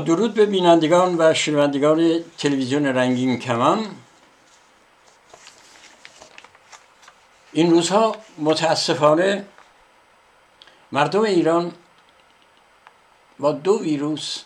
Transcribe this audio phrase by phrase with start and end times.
[0.00, 3.96] درود به بینندگان و شنوندگان تلویزیون رنگین کمان.
[7.52, 9.46] این روزها متاسفانه
[10.92, 11.72] مردم ایران
[13.38, 14.42] با دو ویروس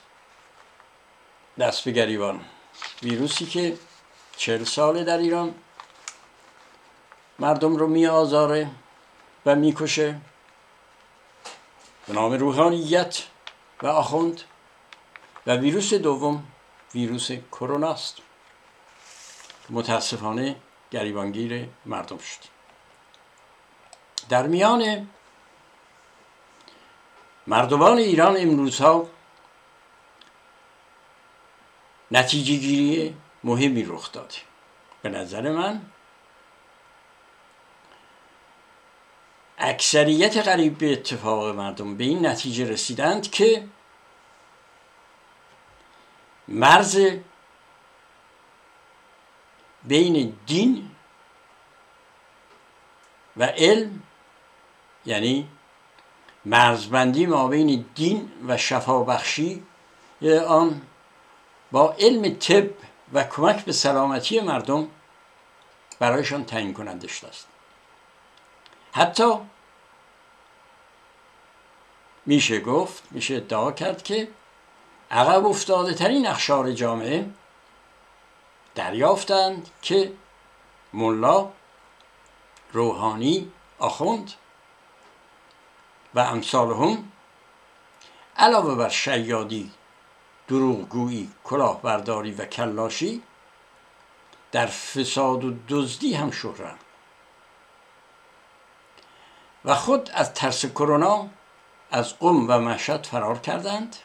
[1.58, 2.40] دست به گریبان.
[3.02, 3.78] ویروسی که
[4.36, 5.54] چهل ساله در ایران
[7.38, 8.70] مردم رو می آزاره
[9.46, 10.20] و می‌کشه.
[12.06, 13.22] به نام روحانیت
[13.82, 14.40] و آخوند
[15.46, 16.44] و ویروس دوم
[16.94, 18.16] ویروس کرونا است
[19.70, 20.56] متاسفانه
[20.90, 22.40] گریبانگیر مردم شد
[24.28, 25.08] در میان
[27.46, 29.08] مردمان ایران امروزها
[32.10, 34.34] نتیجه گیری مهمی رخ داده.
[35.02, 35.82] به نظر من
[39.58, 43.64] اکثریت قریب به اتفاق مردم به این نتیجه رسیدند که
[46.50, 46.98] مرز
[49.84, 50.90] بین دین
[53.36, 54.02] و علم
[55.06, 55.48] یعنی
[56.44, 59.62] مرزبندی ما بین دین و شفابخشی
[60.46, 60.82] آن
[61.72, 62.70] با علم طب
[63.12, 64.88] و کمک به سلامتی مردم
[65.98, 67.48] برایشان تعیین کننده شده است.
[68.92, 69.34] حتی
[72.26, 74.28] میشه گفت میشه ادعا کرد که
[75.10, 77.30] عقب افتاده ترین اخشار جامعه
[78.74, 80.12] دریافتند که
[80.92, 81.48] ملا
[82.72, 84.32] روحانی آخوند
[86.14, 87.12] و امثالهم
[88.36, 89.70] علاوه بر شیادی
[90.48, 93.22] دروغگویی کلاهبرداری و کلاشی
[94.52, 96.78] در فساد و دزدی هم شهرند.
[99.64, 101.28] و خود از ترس کرونا
[101.90, 103.96] از قم و مشهد فرار کردند.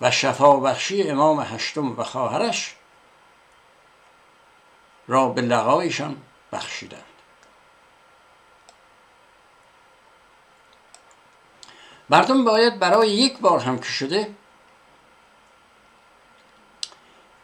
[0.00, 2.76] و شفابخشی امام هشتم و خواهرش
[5.08, 6.16] را به لقایشان
[6.52, 7.04] بخشیدند.
[12.10, 14.34] مردم باید برای یک بار هم که شده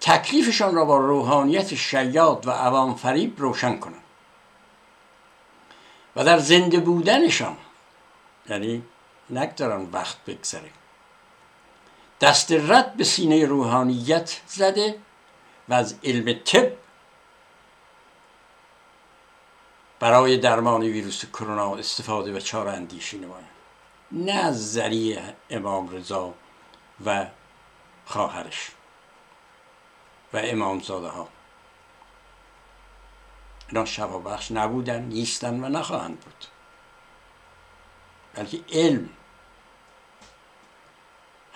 [0.00, 4.03] تکلیفشان را با روحانیت شیاد و عوام فریب روشن کنند
[6.16, 7.56] و در زنده بودنشان
[8.49, 8.83] یعنی
[9.31, 10.71] نگذارن وقت بگذره
[12.21, 14.99] دست رد به سینه روحانیت زده
[15.69, 16.72] و از علم طب
[20.00, 23.50] برای درمان ویروس کرونا استفاده و چاره اندیشی نمایند
[24.12, 26.34] نه از ذریع امام رضا
[27.06, 27.27] و
[28.06, 28.71] خواهرش
[30.33, 31.28] و امامزاده ها
[33.69, 36.44] اینا شفا بخش نبودن نیستن و نخواهند بود.
[38.34, 39.09] بلکه علم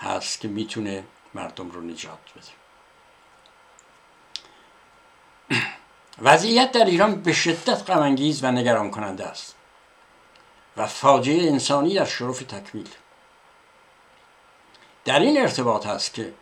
[0.01, 1.03] هست که می‌تونه
[1.33, 2.61] مردم رو نجات بده.
[6.21, 9.55] وضعیت در ایران به شدت غمانگیز و نگران کننده است
[10.77, 12.89] و فاجعه انسانی در شرف تکمیل.
[15.05, 16.33] در این ارتباط است که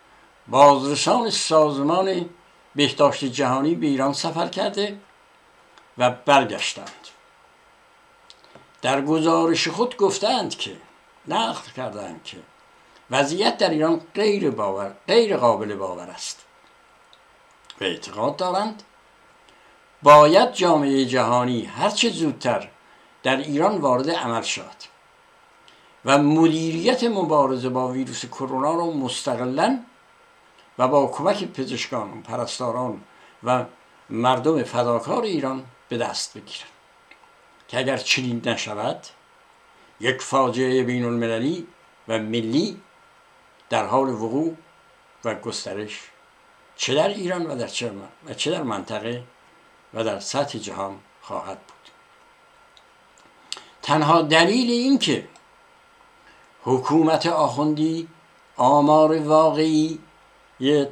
[0.48, 2.30] بازرسان سازمان
[2.76, 5.00] بهداشت جهانی به ایران سفر کرده
[5.98, 7.08] و برگشتند.
[8.82, 10.78] در گزارش خود گفتند که
[11.28, 12.38] نقل کردند که
[13.12, 16.46] وضعیت در ایران غیر, باور، غیر قابل باور است.
[17.82, 18.84] و اعتقاد دارند.
[20.04, 22.70] باید جامعه جهانی هرچه زودتر
[23.24, 24.76] در ایران وارد عمل شود
[26.06, 29.80] و مدیریت مبارزه با ویروس کرونا را مستقلا
[30.78, 33.02] و با کمک پزشکان پرستاران
[33.44, 33.66] و
[34.10, 36.72] مردم فداکار ایران به دست بگیرند.
[37.68, 39.06] که اگر چنین نشود
[40.00, 41.68] یک فاجعه بین المللی
[42.08, 42.82] و ملی
[43.70, 44.56] در حال وقوع
[45.26, 46.00] و گسترش
[46.76, 47.92] چه در ایران و در چه,
[48.28, 49.24] و چه در منطقه
[49.94, 51.92] و در سطح جهان خواهد بود
[53.82, 55.28] تنها دلیل این که
[56.64, 58.08] حکومت آخوندی
[58.58, 60.00] آمار واقعی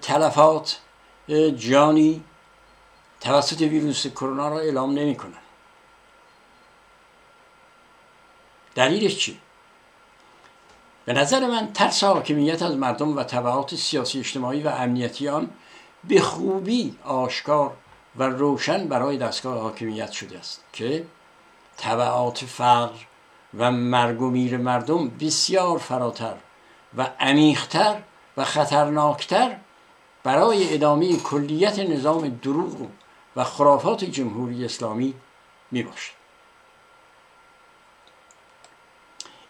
[0.02, 0.80] تلفات
[1.56, 2.24] جانی
[3.22, 5.34] توسط ویروس کرونا را اعلام نمی کنن.
[8.76, 9.40] دلیلش چی؟
[11.08, 15.50] به نظر من ترس حاکمیت از مردم و طبعات سیاسی اجتماعی و امنیتی آن
[16.04, 17.74] به خوبی آشکار
[18.16, 21.06] و روشن برای دستگاه حاکمیت شده است که
[21.78, 23.00] طبعات فقر
[23.58, 26.36] و مرگ و میر مردم بسیار فراتر
[26.98, 28.02] و عمیقتر
[28.38, 29.58] و خطرناکتر
[30.24, 32.88] برای ادامه کلیت نظام دروغ
[33.36, 35.14] و خرافات جمهوری اسلامی
[35.72, 36.17] می باشد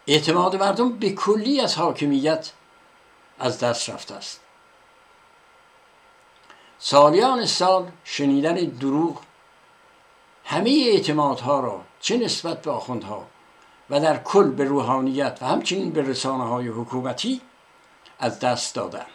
[0.08, 2.52] اعتماد مردم به کلی از حاکمیت
[3.38, 4.40] از دست رفته است.
[6.78, 9.20] سالیان سال شنیدن دروغ
[10.44, 13.26] همه اعتمادها را چه نسبت به آخوندها
[13.90, 17.40] و در کل به روحانیت و همچنین به رسانه های حکومتی
[18.18, 19.06] از دست دادن.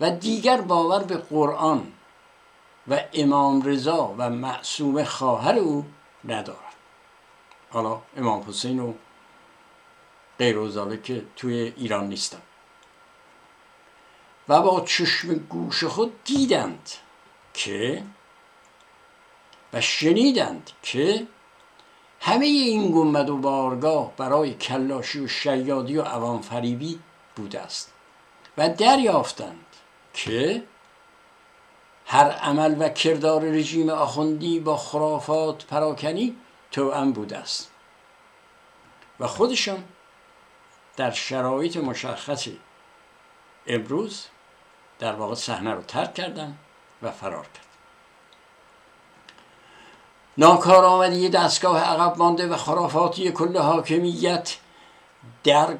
[0.00, 1.92] و دیگر باور به قرآن
[2.88, 5.84] و امام رضا و معصوم خواهر او
[6.24, 6.74] ندارد.
[7.70, 8.92] حالا امام حسین و
[10.38, 12.42] غیر که توی ایران نیستن
[14.48, 16.90] و با چشم گوش خود دیدند
[17.54, 18.02] که
[19.72, 21.26] و شنیدند که
[22.20, 27.00] همه این گمد و بارگاه برای کلاشی و شیادی و عوام فریبی
[27.36, 27.92] بوده است
[28.58, 29.66] و دریافتند
[30.14, 30.64] که
[32.06, 36.36] هر عمل و کردار رژیم آخوندی با خرافات پراکنی
[36.70, 37.70] توأم بوده است.
[39.20, 39.84] و خودشان
[40.96, 42.60] در شرایط مشخصی.
[43.66, 44.26] امروز
[44.98, 46.58] در واقع صحنه رو ترک کردن
[47.02, 47.64] و فرار کرد.
[50.38, 54.56] ناکارآمدی دستگاه عقب مانده و خرافاتی کل حاکمیت
[55.44, 55.76] در,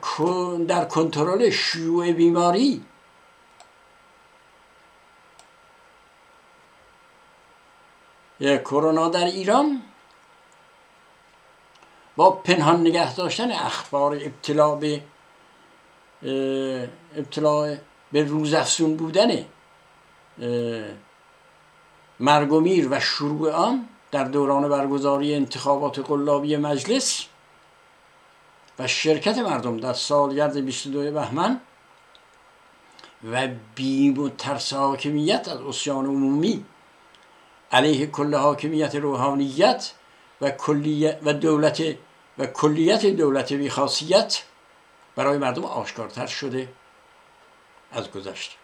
[0.69, 2.85] در کنترل شیوع بیماری.
[8.41, 9.83] کرونا در ایران
[12.17, 15.03] با پنهان نگه داشتن اخبار ابتلا به
[17.17, 17.77] ابتلا
[18.13, 19.45] به روزافزون بودن
[22.21, 27.27] مرگ و میر و شروع آن در دوران برگزاری انتخابات قلابی مجلس
[28.79, 31.61] و شرکت مردم در سالگرد 22 بهمن
[33.33, 36.65] و بیم و ترس حاکمیت از اسیان عمومی
[37.73, 39.93] علیه کل حاکمیت روحانیت
[40.45, 41.83] و کلیت و دولت
[42.39, 44.43] و کلیت دولت بیخاصیت
[45.17, 46.69] برای مردم آشکارتر شده
[47.93, 48.57] از گذشته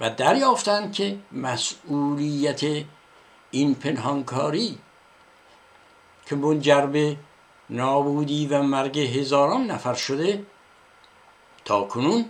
[0.00, 2.84] و دریافتند که مسئولیت
[3.50, 4.78] این پنهانکاری
[6.26, 7.16] که منجر به
[7.70, 10.46] نابودی و مرگ هزاران نفر شده
[11.64, 12.24] تا کنون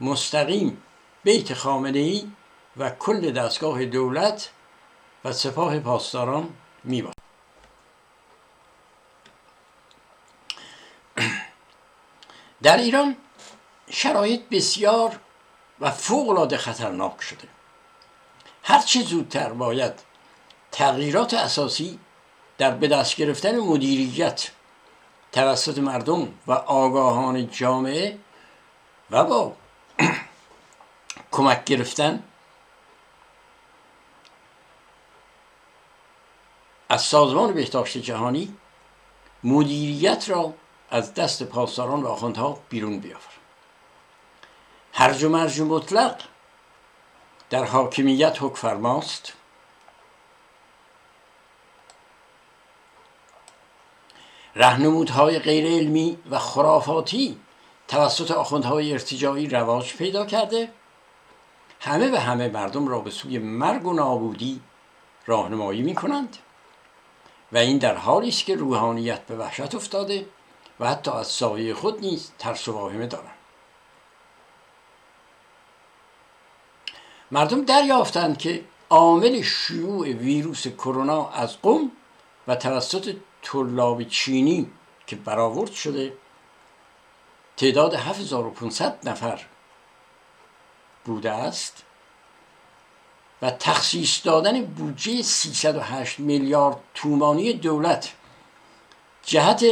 [0.00, 0.82] مستقیم
[1.24, 2.30] بیت خامنه ای
[2.76, 4.50] و کل دستگاه دولت
[5.26, 7.08] و سپاه پاسداران می
[12.62, 13.16] در ایران
[13.90, 15.20] شرایط بسیار
[15.80, 17.48] و فوقالعاده خطرناک شده.
[18.62, 19.92] هرچه زودتر باید
[20.72, 21.98] تغییرات اساسی
[22.58, 24.50] در به دست گرفتن مدیریت
[25.32, 28.18] توسط مردم و آگاهان جامعه
[29.10, 29.56] و با
[31.32, 32.22] کمک گرفتن
[36.96, 38.56] از سازمان بهداشت جهانی
[39.44, 40.54] مدیریت را
[40.90, 43.20] از دست پاسداران و آخوندها بیرون بیاور
[44.92, 46.20] هرج و مرج مطلق
[47.50, 49.32] در حاکمیت حکم فرماست.
[54.54, 57.38] رهنمودهای غیر علمی و خرافاتی
[57.88, 60.72] توسط آخوندهای ارتجاعی رواج پیدا کرده.
[61.80, 64.60] همه و همه مردم را به سوی مرگ و نابودی
[65.26, 66.36] راهنمایی می کنند
[67.52, 70.26] و این در حالی است که روحانیت به وحشت افتاده
[70.80, 73.36] و حتی از سایه خود نیز ترس و واهمه دارند
[77.30, 81.90] مردم دریافتند که عامل شیوع ویروس کرونا از قم
[82.48, 84.70] و توسط طلاب چینی
[85.06, 86.12] که برآورد شده
[87.56, 89.46] تعداد 7500 نفر
[91.04, 91.85] بوده است.
[93.42, 98.12] و تخصیص دادن بودجه 308 میلیارد تومانی دولت.
[99.22, 99.64] جهت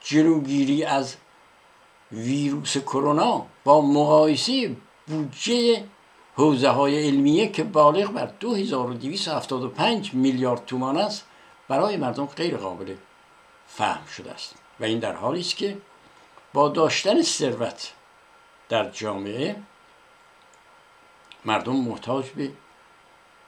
[0.00, 1.16] جلوگیری از
[2.12, 5.84] ویروس کرونا با مقایسه بودجه
[6.34, 11.24] حوزه های علمیه که بالغ بر 2275 میلیارد تومان است
[11.68, 12.94] برای مردم غیر قابل
[13.66, 14.54] فهم شده است.
[14.80, 15.78] و این در حالی است که
[16.52, 17.92] با داشتن ثروت
[18.68, 19.56] در جامعه
[21.44, 22.50] مردم محتاج به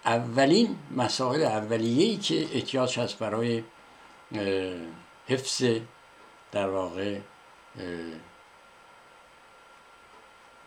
[0.09, 3.65] اولین مسائل اولیه‌ای که احتیاج هست برای
[5.29, 5.65] حفظ
[6.53, 7.19] در واقع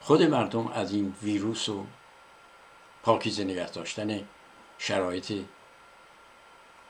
[0.01, 1.85] خود مردم از این ویروس و
[3.03, 4.27] پاکیزه نگه داشتن
[4.77, 5.33] شرایط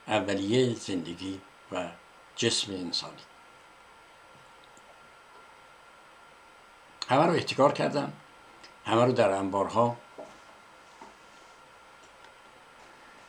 [0.07, 1.41] اولیه زندگی
[1.71, 1.87] و
[2.35, 3.21] جسم انسانی.
[7.09, 8.13] همه رو احتکار کردن
[8.85, 9.97] همه رو در انبارها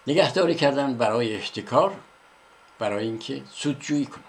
[0.07, 1.97] نگهداری کردن برای احتکار
[2.79, 4.25] برای اینکه سودجویی کنن.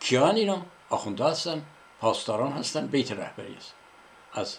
[0.00, 1.62] کیان اینا آخونده هستن
[2.00, 3.74] پاسداران هستن بیت رهبری است
[4.32, 4.58] از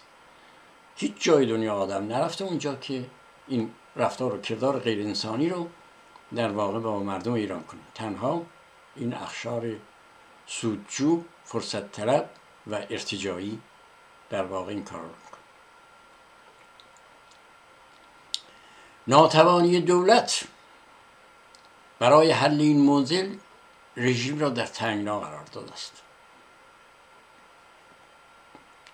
[0.96, 3.04] هیچ جای دنیا آدم نرفته اونجا که
[3.48, 5.68] این رفتار و کردار غیر انسانی رو
[6.34, 7.80] در واقع با مردم ایران کنه.
[7.94, 8.42] تنها
[8.96, 9.76] این اخشار
[10.46, 12.30] سودجو فرصت طلب
[12.66, 13.60] و ارتجایی
[14.30, 15.27] در واقع این کار رو
[19.08, 20.44] ناتوانی دولت
[21.98, 23.34] برای حل این موزل
[23.96, 25.92] رژیم را در تنگنا قرار داده است.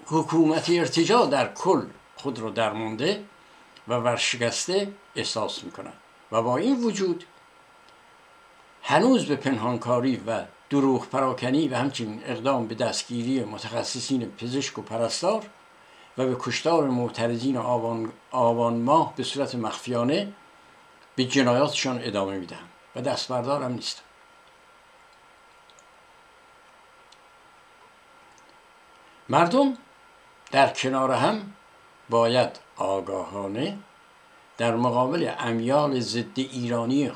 [0.06, 3.24] حکومت ارتجا در کل خود را درمانده
[3.88, 6.00] و ورشکسته احساس می‌کنند
[6.32, 7.24] و با این وجود
[8.82, 15.46] هنوز به پنهانکاری و دروغ پراکنی و همچنین اقدام به دستگیری متخصصین پزشک و پرستار
[16.18, 20.32] و به کشتار معترضین آوان, آوان ماه به صورت مخفیانه
[21.16, 24.02] به جنایاتشان ادامه می‌دهند و دستبردار هم نیستن
[29.28, 29.76] مردم
[30.50, 31.52] در کنار هم
[32.10, 33.78] باید آگاهانه
[34.58, 37.12] در مقابل امیال ضد ایرانی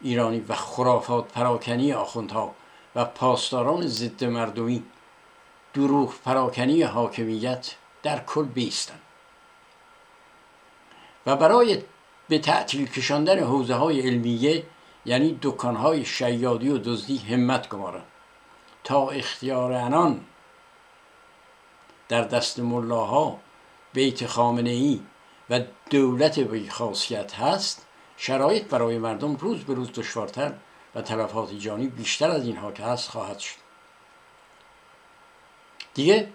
[0.00, 2.54] ایرانی و خرافات پراکنی آخوندها
[2.94, 4.84] و پاسداران ضد مردمی
[5.74, 8.98] دروغ پراکنی حاکمیت در کل بیستن.
[11.26, 11.82] و برای
[12.28, 14.66] به تعطیل کشاندن حوزه های علمیه
[15.04, 18.06] یعنی دکانهای شیادی و دزدی همت گمارند
[18.84, 20.24] تا اختیار انان
[22.08, 23.38] در دست ملاها
[23.92, 25.00] بیت خامنه ای
[25.50, 30.52] و دولت بی خاصیت هست شرایط برای مردم روز به روز دشوارتر
[30.94, 33.56] و تلفات جانی بیشتر از اینها که هست خواهد شد.
[35.94, 36.32] دیگه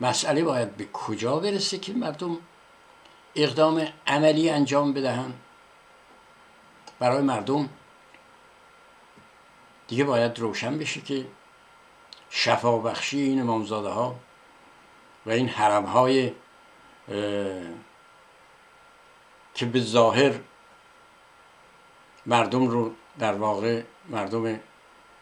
[0.00, 2.38] مسئله باید به کجا برسه که مردم
[3.34, 5.40] اقدام عملی انجام بدهند
[6.98, 7.68] برای مردم
[9.88, 11.26] دیگه باید روشن بشه که
[12.30, 14.16] شفا بخشی این امامزاده ها
[15.26, 16.32] و این حرم های
[19.54, 20.34] که به ظاهر
[22.26, 24.60] مردم رو در واقع مردم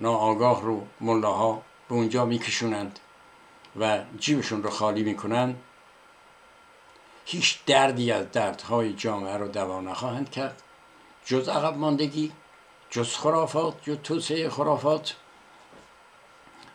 [0.00, 2.98] ناآگاه رو ملاها به اونجا میکشونند.
[3.76, 5.62] و جیبشون رو خالی می‌کنند
[7.24, 10.62] هیچ دردی از دردهای جامعه رو دوا نخواهند کرد.
[11.24, 12.32] جز عقب ماندگی
[12.90, 15.14] جز خرافات جز توسعه خرافات.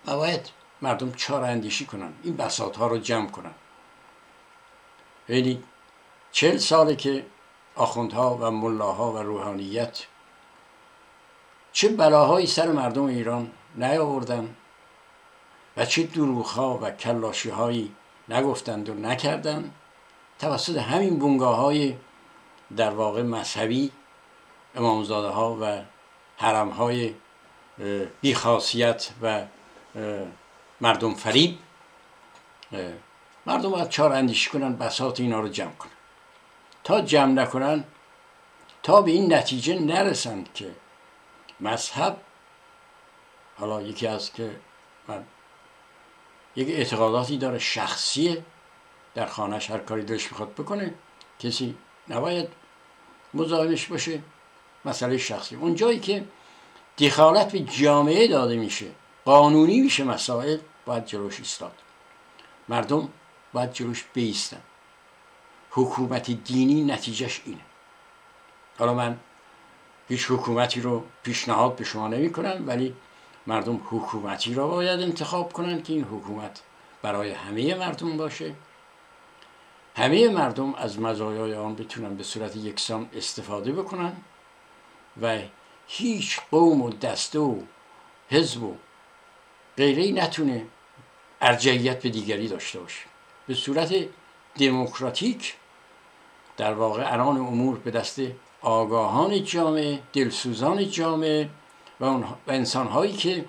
[0.06, 0.50] و باید
[0.82, 3.54] مردم چار اندیشی کنن این بساط ها رو جمع کنن.
[5.30, 5.64] یعنی
[6.32, 7.26] چل ساله که
[7.76, 10.06] آخوندها و ملاها و روحانیت
[11.72, 14.56] چه بلاهایی سر مردم ایران نیاوردن
[15.78, 17.96] و چه دروغها و کلاشی هایی
[18.30, 19.76] نگفتند و نکردند.
[20.40, 21.96] توسط همین بونگاه های
[22.78, 23.92] در واقع مذهبی
[24.76, 25.82] امامزاده ها و
[26.38, 27.14] حرم های
[28.22, 29.46] بیخاصیت و
[30.82, 31.58] مردم فریب
[33.46, 35.92] مردم باید چهار اندیشی کنن بساط اینا رو جمع کنن.
[36.84, 37.84] تا جمع نکنن
[38.84, 40.76] تا به این نتیجه نرسند که
[41.60, 42.18] مذهب
[43.60, 44.56] حالا یکی از که
[45.08, 45.24] من
[46.56, 48.46] یک اعتقاداتی داره شخصیه
[49.16, 50.94] در خانهش هر کاری دلش می‌خواد بکنه
[51.40, 51.76] کسی
[52.10, 52.50] نباید
[53.34, 54.20] مزاحمش باشه
[54.86, 55.56] مسئله شخصی.
[55.56, 56.24] اون جایی که
[56.98, 58.86] دخالت به جامعه داده میشه
[59.26, 61.74] قانونی میشه مسائل باید جلوش ایستاد.
[62.70, 63.10] مردم
[63.54, 64.62] باید جلوش بیستن.
[65.72, 67.62] حکومت دینی نتیجهش اینه.
[68.80, 69.20] حالا من
[70.10, 72.96] هیچ حکومتی رو پیشنهاد به شما نمی کنم ولی
[73.48, 76.62] مردم حکومتی را باید انتخاب کنند که این حکومت
[77.02, 78.56] برای همه مردم باشه.
[79.96, 84.14] همه مردم از مزایای آن بتونن به صورت یکسان استفاده بکنن
[85.22, 85.40] و
[85.88, 87.62] هیچ قوم و دسته و
[88.30, 88.76] حزب و
[89.78, 90.66] غیره نتونه
[91.42, 93.02] ارجعیت به دیگری داشته باشه.
[93.48, 93.96] به صورت
[94.60, 95.56] دموکراتیک
[96.58, 98.22] در واقع انان امور به دست
[98.62, 101.50] آگاهان جامعه دلسوزان جامعه
[102.02, 103.46] و, انسان هایی که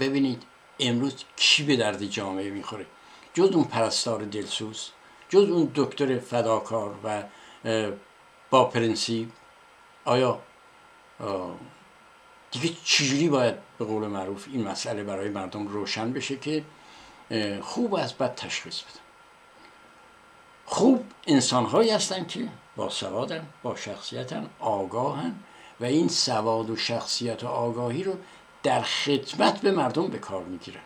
[0.00, 0.42] ببینید
[0.80, 2.86] امروز کی به درد جامعه می‌خوره؟
[3.34, 4.90] جز اون پرستار دلسوز
[5.28, 7.22] جز اون دکتر فداکار و
[8.50, 9.32] با پرنسیب
[10.04, 10.40] آیا
[12.50, 16.64] دیگه چجوری باید به قول معروف این مسئله برای مردم روشن بشه که
[17.62, 19.00] خوب از بد تشخیص بدن؟
[20.66, 25.34] خوب انسان هایی هستن که با سوادن با شخصیتن آگاهن
[25.82, 28.12] و این سواد و شخصیت و آگاهی رو
[28.62, 30.80] در خدمت به مردم به کار می‌گیرن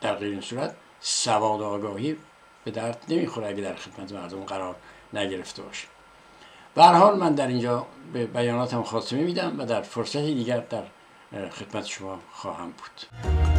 [0.00, 2.16] در غیر این صورت سواد و آگاهی
[2.64, 4.76] به درد نمی‌خوره اگه در خدمت مردم قرار
[5.12, 5.88] نگرفته باشه.
[6.74, 10.84] به حال من در اینجا به بیاناتم خاتمه میدم و در فرصتی دیگر در
[11.50, 13.51] خدمت شما خواهم بود.